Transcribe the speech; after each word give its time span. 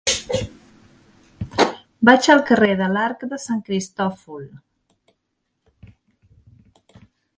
Vaig 2.09 2.29
al 2.35 2.41
carrer 2.47 2.71
de 2.79 2.87
l'Arc 2.95 3.25
de 3.35 3.39
Sant 3.43 3.61
Cristòfol. 3.67 4.49